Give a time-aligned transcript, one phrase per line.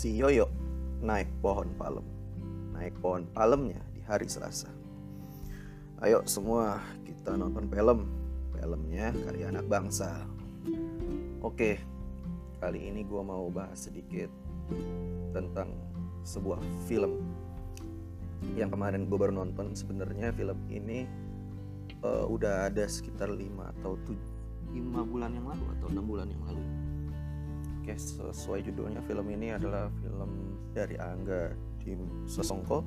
[0.00, 0.48] si Yoyo
[1.04, 2.06] naik pohon palem.
[2.72, 4.72] Naik pohon palemnya di hari Selasa.
[6.00, 8.08] Ayo semua kita nonton film.
[8.56, 10.24] Filmnya karya anak bangsa.
[11.44, 11.84] Oke,
[12.64, 14.32] kali ini gue mau bahas sedikit
[15.36, 15.76] tentang
[16.24, 17.20] sebuah film
[18.56, 19.76] yang kemarin gue baru nonton.
[19.76, 21.04] Sebenarnya film ini
[22.00, 23.36] uh, udah ada sekitar 5
[23.76, 24.16] atau 7
[24.72, 24.80] 5
[25.12, 26.79] bulan yang lalu atau 6 bulan yang lalu.
[27.90, 27.98] Oke,
[28.30, 31.50] sesuai judulnya film ini adalah film dari Angga
[31.82, 32.86] di Sosongko.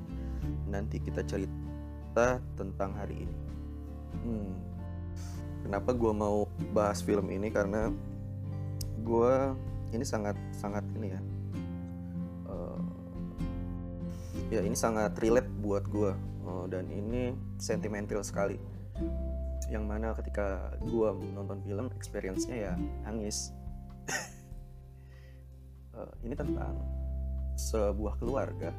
[0.72, 3.36] Nanti kita cerita tentang hari ini.
[4.24, 4.56] Hmm.
[5.60, 7.92] Kenapa gue mau bahas film ini karena
[9.04, 9.34] gue
[9.92, 11.22] ini sangat sangat ini ya.
[12.48, 12.80] Uh,
[14.56, 16.16] ya ini sangat relate buat gue
[16.48, 18.56] uh, dan ini sentimental sekali.
[19.68, 22.74] Yang mana ketika gue nonton film experience-nya ya
[23.04, 23.52] nangis
[26.24, 26.80] ini tentang
[27.60, 28.72] sebuah keluarga.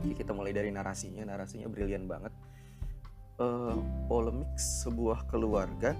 [0.00, 1.22] Jadi kita mulai dari narasinya.
[1.24, 2.32] Narasinya brilian banget.
[3.40, 5.96] Uh, polemik sebuah keluarga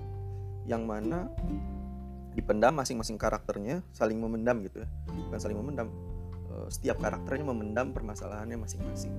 [0.69, 1.33] yang mana
[2.37, 4.89] dipendam masing-masing karakternya saling memendam gitu ya.
[5.09, 5.89] Bukan saling memendam.
[6.51, 9.15] Uh, setiap karakternya memendam permasalahannya masing-masing.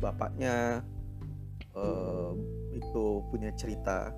[0.00, 0.80] Bapaknya
[1.76, 2.32] uh,
[2.72, 4.12] itu punya cerita.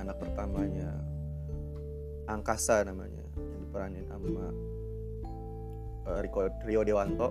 [0.00, 0.88] Anak pertamanya
[2.24, 3.20] angkasa namanya
[3.70, 4.50] diperanin sama
[6.10, 7.30] uh, Rico, Rio Dewanto.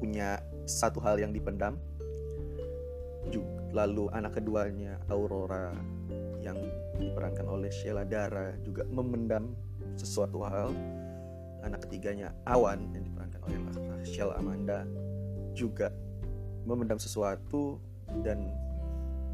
[0.00, 1.76] Punya satu hal yang dipendam.
[3.68, 5.76] Lalu anak keduanya Aurora
[6.40, 6.56] yang
[6.96, 9.52] diperankan oleh Sheila Dara juga memendam
[10.00, 10.72] sesuatu hal.
[11.60, 13.58] Anak ketiganya Awan yang diperankan oleh
[14.00, 14.88] Rachel Amanda
[15.52, 15.92] juga
[16.64, 17.76] memendam sesuatu.
[18.24, 18.48] Dan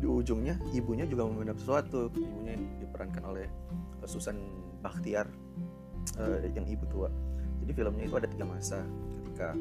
[0.03, 2.11] di ujungnya ibunya juga memendam sesuatu.
[2.11, 3.47] Ibunya diperankan oleh
[4.03, 4.35] Susan
[4.83, 5.31] Bakhtiar
[6.21, 7.09] uh, yang ibu tua.
[7.65, 8.81] Jadi filmnya itu ada tiga masa.
[9.25, 9.57] Ketika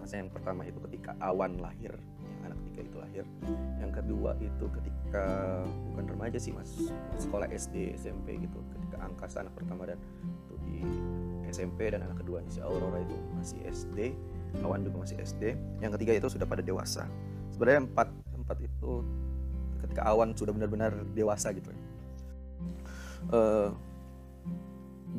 [0.00, 1.92] masa yang pertama itu ketika awan lahir
[2.26, 3.24] yang anak tiga itu lahir.
[3.80, 5.24] Yang kedua itu ketika
[5.92, 6.70] bukan remaja sih mas
[7.16, 8.58] sekolah SD SMP gitu.
[8.76, 10.76] Ketika angkasa anak pertama dan itu di
[11.48, 13.98] SMP dan anak keduanya si Aurora itu masih SD
[14.64, 15.52] awan juga masih SD
[15.84, 17.04] yang ketiga itu sudah pada dewasa.
[17.52, 19.04] Sebenarnya empat empat itu
[19.84, 21.70] ketika awan sudah benar-benar dewasa gitu
[23.32, 23.70] uh,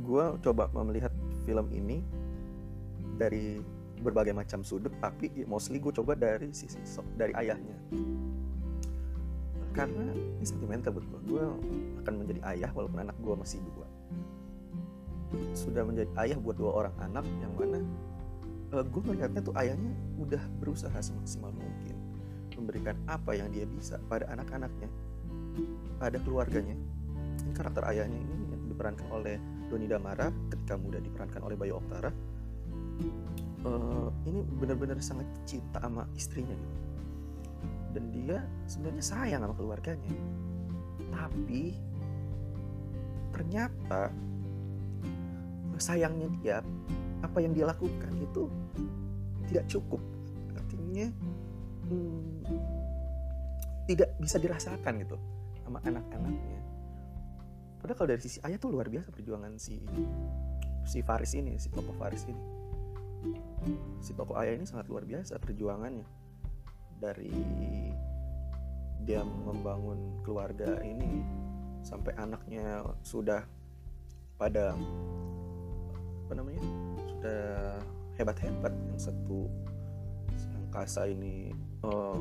[0.02, 1.14] gue coba melihat
[1.48, 2.04] film ini
[3.18, 3.62] dari
[3.98, 6.78] berbagai macam sudut tapi mostly gue coba dari sisi
[7.18, 7.78] dari ayahnya.
[9.74, 11.44] Karena ini sentimental buat gue gue
[12.06, 13.88] akan menjadi ayah walaupun anak gue masih dua.
[15.54, 17.80] Sudah menjadi ayah buat dua orang anak yang mana
[18.74, 21.96] uh, gue melihatnya tuh ayahnya udah berusaha semaksimal mungkin
[22.58, 24.90] memberikan apa yang dia bisa pada anak-anaknya
[26.02, 26.74] pada keluarganya.
[27.38, 28.34] Ini karakter ayahnya ini
[28.74, 32.12] diperankan oleh Doni Damara ketika muda diperankan oleh Bayu Oktara
[33.68, 36.80] uh, ini benar-benar sangat cinta sama istrinya gitu.
[37.96, 40.14] Dan dia sebenarnya sayang sama keluarganya.
[41.10, 41.74] Tapi
[43.34, 44.12] ternyata
[45.78, 46.58] sayangnya dia
[47.22, 48.50] apa yang dia lakukan itu
[49.50, 50.02] tidak cukup.
[50.58, 51.08] Artinya
[51.90, 52.46] hmm,
[53.88, 55.18] tidak bisa dirasakan gitu
[55.64, 56.60] sama anak-anaknya
[57.78, 59.82] padahal kalau dari sisi ayah tuh luar biasa perjuangan si
[60.88, 62.44] si Faris ini si tokoh Faris ini.
[64.00, 66.08] Si tokoh ayah ini sangat luar biasa perjuangannya.
[66.98, 67.34] Dari
[69.04, 71.22] dia membangun keluarga ini
[71.84, 73.44] sampai anaknya sudah
[74.38, 74.78] pada
[76.28, 76.64] apa namanya
[77.12, 77.44] sudah
[78.16, 78.74] hebat-hebat.
[78.94, 79.50] Yang satu
[80.56, 81.52] yang Kasa ini
[81.84, 82.20] uh,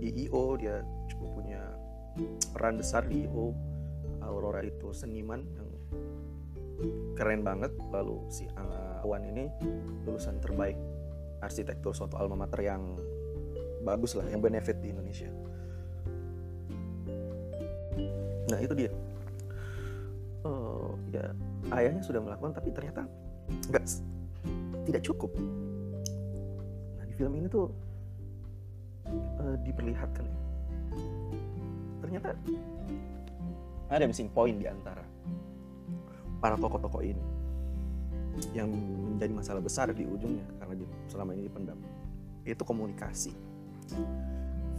[0.00, 0.82] di IO dia
[1.12, 1.62] cukup punya
[2.56, 3.54] peran besar di IO
[4.24, 5.68] Aurora itu seniman yang
[7.16, 7.72] keren banget.
[7.92, 8.48] Lalu si
[9.00, 9.48] Awan ini
[10.04, 10.76] lulusan terbaik
[11.40, 13.00] arsitektur suatu alma mater yang
[13.80, 15.28] bagus lah yang benefit di Indonesia.
[18.52, 18.92] Nah itu dia.
[20.44, 21.32] Oh ya
[21.72, 23.08] ayahnya sudah melakukan tapi ternyata
[23.72, 23.84] nggak
[24.84, 25.32] tidak cukup.
[26.96, 27.72] Nah di film ini tuh
[29.40, 30.24] uh, diperlihatkan.
[30.28, 30.36] Ya
[32.00, 32.28] ternyata
[33.90, 35.02] ada missing point di antara
[36.38, 37.24] para tokoh-tokoh ini
[38.54, 38.70] yang
[39.18, 41.78] menjadi masalah besar di ujungnya karena selama ini dipendam
[42.46, 43.34] itu komunikasi.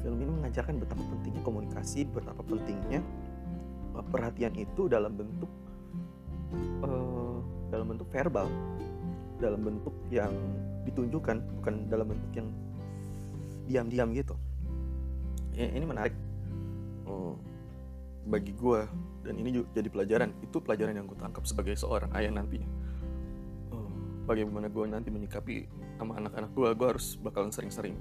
[0.02, 3.06] Film ini mengajarkan betapa pentingnya komunikasi betapa pentingnya
[3.94, 5.52] uh, perhatian itu dalam bentuk
[6.82, 7.38] uh,
[7.70, 8.50] dalam bentuk verbal
[9.38, 10.34] dalam bentuk yang
[10.90, 12.48] ditunjukkan bukan dalam bentuk yang
[13.70, 14.34] diam-diam gitu.
[15.54, 16.16] Ini menarik.
[17.06, 17.36] Uh,
[18.26, 18.82] bagi gue
[19.26, 22.70] dan ini juga jadi pelajaran itu pelajaran yang gue tangkap sebagai seorang ayah nantinya
[23.74, 23.92] uh,
[24.30, 25.66] bagaimana gue nanti menyikapi
[25.98, 27.98] sama anak-anak gue gue harus bakalan sering-sering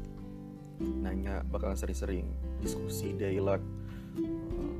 [0.81, 2.29] nanya bakalan sering-sering
[2.61, 3.61] diskusi dialog
[4.21, 4.77] uh,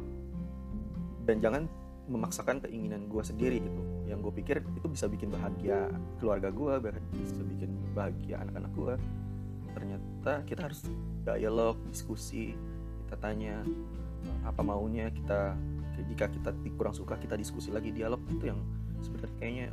[1.25, 1.63] dan jangan
[2.11, 3.81] memaksakan keinginan gue sendiri gitu.
[4.11, 5.87] Yang gue pikir itu bisa bikin bahagia
[6.19, 8.95] keluarga gue bisa bikin bahagia anak-anak gue
[9.71, 10.83] ternyata kita harus
[11.23, 12.59] dialog diskusi
[13.07, 13.63] kita tanya
[14.45, 15.55] apa maunya kita
[16.09, 16.51] jika kita
[16.81, 18.61] kurang suka kita diskusi lagi dialog itu yang
[19.05, 19.67] sebenarnya kayaknya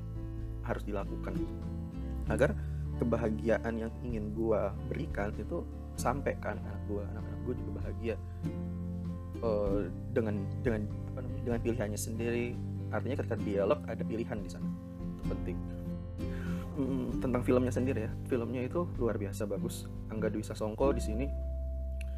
[0.68, 1.34] harus dilakukan.
[2.28, 2.52] Agar
[3.00, 4.62] kebahagiaan yang ingin gue
[4.92, 5.64] berikan itu
[5.96, 8.16] sampai ke anak-anak gue anak-anak gue juga bahagia
[9.42, 10.82] uh, dengan dengan
[11.14, 12.46] apa namanya dengan pilihannya sendiri.
[12.92, 14.68] Artinya ketika dialog ada pilihan di sana.
[15.16, 15.58] Itu penting.
[16.78, 18.12] Hmm, tentang filmnya sendiri ya.
[18.30, 19.90] Filmnya itu luar biasa bagus.
[20.14, 21.26] Angga Dwi Sasongko di sini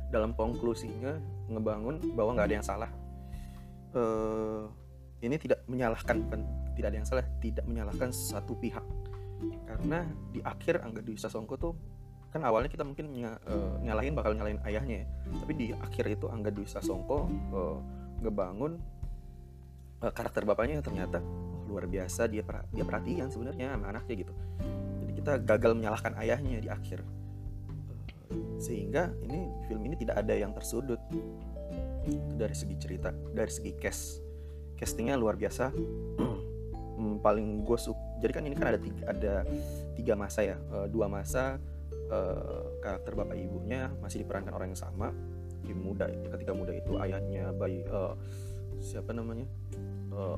[0.09, 1.17] dalam konklusinya
[1.49, 2.91] ngebangun bahwa nggak ada yang salah.
[3.89, 4.69] Uh,
[5.25, 6.41] ini tidak menyalahkan bukan
[6.77, 8.83] tidak ada yang salah tidak menyalahkan satu pihak.
[9.65, 10.03] Karena
[10.33, 11.73] di akhir Angga Dwi Sasongko tuh
[12.29, 15.07] kan awalnya kita mungkin uh, nyalahin bakal nyalahin ayahnya ya.
[15.41, 17.17] Tapi di akhir itu Angga Dwi Sasongko
[17.53, 17.77] uh,
[18.21, 18.77] ngebangun
[20.03, 24.33] uh, karakter bapaknya ternyata oh, luar biasa dia per dia perhatian sebenarnya sama anaknya gitu.
[25.05, 27.18] Jadi kita gagal menyalahkan ayahnya di akhir
[28.59, 30.99] sehingga ini film ini tidak ada yang tersudut.
[32.35, 34.21] Dari segi cerita dari segi cast.
[34.75, 35.71] Castingnya luar biasa.
[36.99, 39.33] Hmm, paling gue suka jadi kan ini kan ada tiga, ada
[39.95, 40.57] tiga masa ya.
[40.67, 41.55] Uh, dua masa
[42.11, 45.15] uh, karakter bapak ibunya masih diperankan orang yang sama.
[45.63, 48.19] Di muda ketika muda itu ayahnya bayi uh,
[48.83, 49.47] siapa namanya?
[50.11, 50.35] Uh,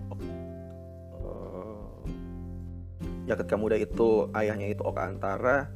[1.17, 1.89] uh,
[3.25, 5.73] ya ketika muda itu ayahnya itu Oka Antara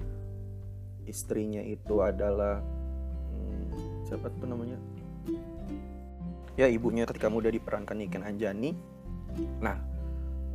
[1.05, 4.77] istrinya itu adalah hmm, siapa tuh namanya?
[6.55, 8.71] Ya ibunya ketika muda diperankan Niken Anjani.
[9.59, 9.77] Nah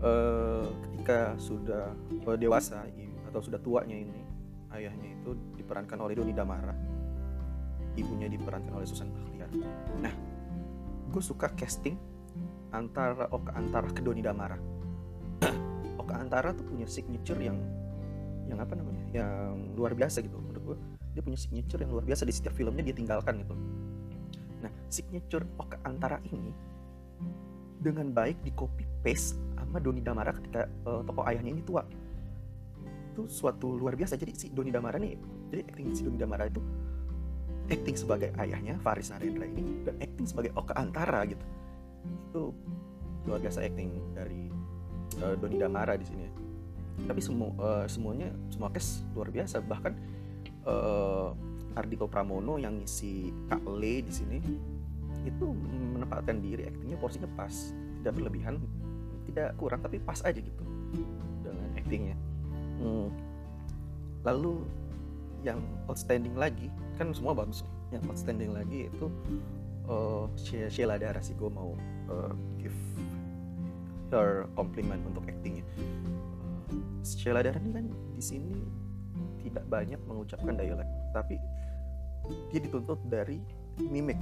[0.02, 1.92] uh, ketika sudah
[2.26, 2.86] uh, dewasa
[3.30, 4.20] atau sudah tuanya ini
[4.74, 6.74] ayahnya itu diperankan oleh Doni Damara.
[7.98, 9.30] Ibunya diperankan oleh Susan Bakhtiar
[9.98, 10.14] nah
[11.10, 11.98] gue suka casting
[12.70, 14.54] antara Oka Antara ke Doni Damara.
[16.00, 17.58] Oka Antara tuh punya signature yang
[18.46, 20.78] yang apa namanya yang luar biasa gitu menurut gue
[21.10, 23.54] dia punya signature yang luar biasa di setiap filmnya dia tinggalkan gitu.
[24.62, 26.54] Nah signature Oka Antara ini
[27.80, 31.82] dengan baik di copy paste sama Doni Damara ketika uh, tokoh ayahnya ini tua.
[33.10, 34.14] Itu suatu luar biasa.
[34.14, 35.18] Jadi si Doni Damara nih
[35.50, 36.62] jadi acting si Doni Damara itu
[37.70, 41.42] acting sebagai ayahnya Faris Narendra ini dan acting sebagai Oka Antara gitu.
[42.30, 42.42] Itu
[43.26, 44.46] luar biasa acting dari
[45.26, 46.49] uh, Doni Damara di sini
[47.06, 49.62] tapi semua uh, semuanya semua cast luar biasa.
[49.64, 49.92] Bahkan
[50.66, 51.32] uh,
[51.78, 54.38] Ardito Pramono yang ngisi Kak Le di sini
[55.24, 55.46] itu
[55.94, 57.72] menempatkan diri actingnya porsinya pas.
[58.00, 58.56] Tidak berlebihan
[59.30, 60.64] tidak kurang tapi pas aja gitu
[61.46, 62.16] dengan actingnya
[62.82, 63.08] hmm.
[64.26, 64.66] lalu
[65.46, 66.66] yang outstanding lagi
[66.98, 67.62] kan semua bagus
[67.94, 69.06] yang outstanding lagi itu
[69.86, 71.78] uh, Sheila Dara sih gue mau
[72.10, 72.76] uh, give
[74.10, 75.99] her compliment untuk actingnya uh,
[77.02, 78.54] Sheila ini kan di sini
[79.40, 81.36] tidak banyak mengucapkan dialek tapi
[82.52, 83.40] dia dituntut dari
[83.80, 84.18] mimik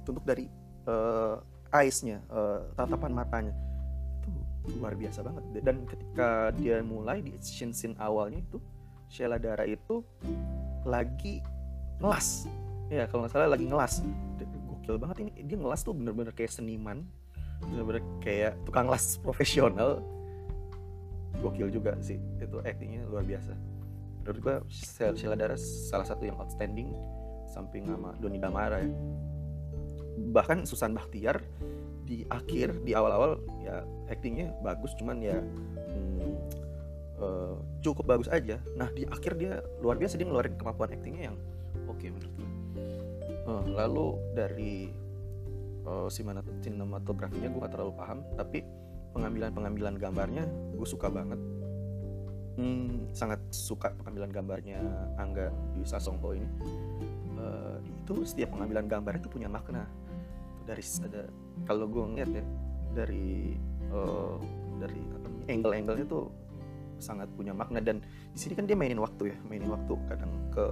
[0.00, 0.48] dituntut dari
[0.88, 1.36] uh,
[1.72, 3.54] eyes-nya uh, tatapan matanya.
[4.80, 5.64] Luar biasa banget.
[5.64, 8.60] Dan ketika dia mulai di scene scene awalnya itu
[9.08, 10.04] Sheila Dara itu
[10.84, 11.40] lagi
[12.00, 12.48] ngelas.
[12.88, 14.04] Ya kalau nggak salah lagi ngelas.
[14.68, 15.32] Gokil banget ini.
[15.44, 17.04] Dia ngelas tuh bener-bener kayak seniman
[17.58, 19.98] bener-bener kayak tukang las profesional
[21.40, 22.18] gokil juga sih.
[22.40, 23.52] Itu actingnya luar biasa.
[24.22, 24.56] Menurut gua
[25.16, 26.92] Sheila Dara salah satu yang outstanding
[27.48, 28.90] samping sama Doni Damara ya.
[30.18, 31.40] Bahkan Susan Bakhtiar
[32.04, 36.32] di akhir di awal-awal ya actingnya bagus cuman ya hmm,
[37.20, 38.60] uh, cukup bagus aja.
[38.76, 41.36] Nah di akhir dia luar biasa dia ngeluarin kemampuan actingnya yang
[41.88, 42.48] oke okay menurut gue
[43.48, 44.74] uh, lalu dari
[45.88, 48.62] uh, sinematografinya gue gak terlalu paham tapi
[49.18, 50.44] pengambilan pengambilan gambarnya
[50.78, 51.40] gue suka banget.
[52.58, 54.78] Hmm, sangat suka pengambilan gambarnya
[55.18, 56.48] Angga di Sasongko ini.
[57.38, 59.86] Uh, itu setiap pengambilan gambar itu punya makna.
[60.66, 61.22] Dari ada
[61.66, 62.44] kalau gue ngeliat ya
[62.94, 63.54] dari
[63.90, 64.38] uh,
[64.78, 65.02] dari
[65.50, 66.30] angle-angle-nya tuh
[66.98, 67.78] sangat punya makna.
[67.78, 68.02] Dan
[68.34, 70.66] di sini kan dia mainin waktu ya mainin waktu kadang ke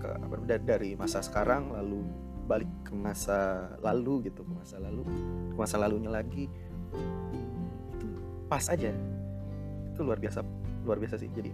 [0.00, 2.04] ke, ke dari masa sekarang lalu
[2.44, 5.04] balik ke masa lalu gitu ke masa lalu
[5.52, 6.48] ke masa lalunya lagi
[8.48, 8.90] pas aja.
[9.94, 10.44] Itu luar biasa
[10.84, 11.28] luar biasa sih.
[11.32, 11.50] Jadi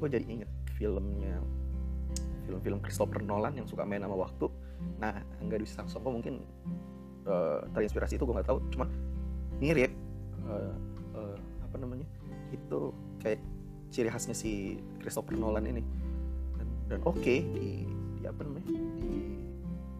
[0.00, 1.36] gue jadi inget filmnya
[2.48, 4.48] film-film Christopher Nolan yang suka main sama waktu.
[4.98, 6.42] Nah nggak bisa Songko mungkin
[7.28, 8.58] uh, terinspirasi itu gue nggak tahu.
[8.72, 8.88] Cuma
[9.60, 9.92] mirip
[10.48, 10.74] uh,
[11.14, 12.08] uh, apa namanya
[12.50, 13.38] itu kayak
[13.92, 15.84] ciri khasnya si Christopher Nolan ini.
[16.56, 17.86] Dan, dan oke okay, di,
[18.18, 18.66] di apa namanya
[18.98, 19.12] di,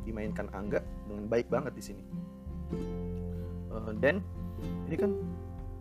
[0.09, 2.03] dimainkan Angga dengan baik banget di sini.
[3.71, 3.95] Uh,
[4.91, 5.15] ini kan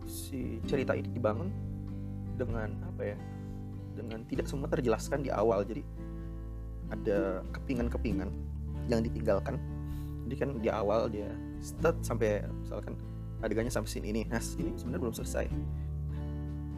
[0.06, 1.50] si cerita ini dibangun
[2.38, 3.16] dengan apa ya?
[3.98, 5.66] Dengan tidak semua terjelaskan di awal.
[5.66, 5.82] Jadi
[6.94, 8.30] ada kepingan-kepingan
[8.86, 9.58] yang ditinggalkan.
[10.30, 11.26] Jadi kan di awal dia
[11.58, 12.94] start sampai misalkan
[13.42, 14.22] adegannya sampai sini ini.
[14.30, 15.46] Nah ini sebenarnya belum selesai.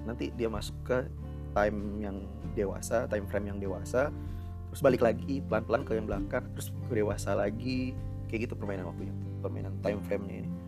[0.09, 1.05] Nanti dia masuk ke
[1.53, 2.17] time yang
[2.57, 4.09] dewasa time frame yang dewasa.
[4.73, 6.49] Terus balik lagi pelan-pelan ke yang belakang.
[6.57, 7.93] Terus ke dewasa lagi.
[8.33, 9.13] Kayak gitu permainan waktunya
[9.45, 10.62] permainan time frame-nya ini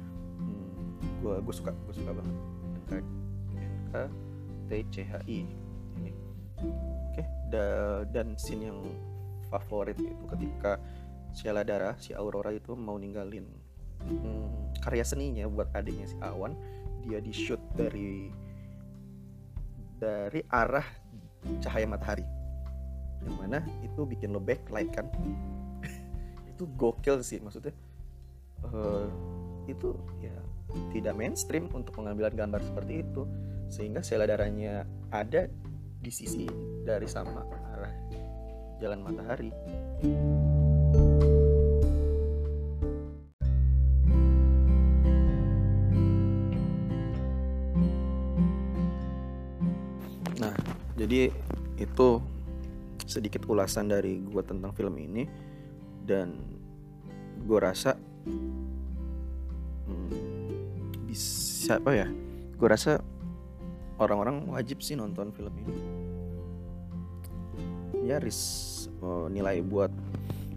[1.25, 2.37] gue gue suka gue suka banget.
[2.85, 2.93] NK
[3.57, 3.93] NK
[4.69, 5.41] TCHI
[5.97, 6.13] ini.
[7.09, 8.85] Oke da, dan scene yang
[9.49, 10.77] favorit itu ketika
[11.33, 13.49] Sheila Dara si Aurora itu mau ninggalin
[14.05, 16.53] hmm, karya seninya buat adiknya si Awan
[17.05, 18.29] dia di shoot dari
[19.97, 20.85] dari arah
[21.65, 22.25] cahaya matahari.
[23.25, 25.09] Yang mana itu bikin lo backlight kan?
[26.53, 27.73] Itu gokil sih maksudnya.
[28.65, 29.09] Uh,
[29.69, 30.33] itu ya
[30.93, 33.23] tidak mainstream untuk pengambilan gambar seperti itu
[33.69, 35.49] sehingga sela darahnya ada
[35.99, 36.47] di sisi
[36.85, 37.43] dari sama
[37.75, 37.95] arah
[38.79, 39.51] jalan matahari.
[51.05, 51.29] jadi
[51.77, 52.09] itu
[53.05, 55.29] sedikit ulasan dari gue tentang film ini
[56.01, 56.41] dan
[57.45, 57.99] gue rasa
[61.15, 62.11] bisa apa ya
[62.59, 62.99] gue rasa
[64.03, 65.75] orang-orang wajib sih nonton film ini
[68.03, 68.43] ya ris
[68.99, 69.95] oh, nilai buat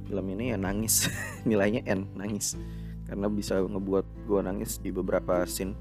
[0.09, 1.13] film ini ya nangis
[1.49, 2.57] nilainya N nangis
[3.05, 5.77] karena bisa ngebuat gue nangis di beberapa scene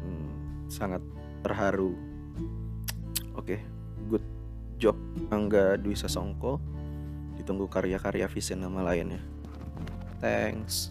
[0.00, 1.04] hmm, sangat
[1.44, 1.92] terharu
[3.36, 3.60] Oke, okay,
[4.08, 4.24] good
[4.80, 4.96] job
[5.28, 6.56] Angga Dwi Sasongko.
[7.36, 9.20] Ditunggu karya-karya Vision nama lainnya.
[10.24, 10.88] Thanks.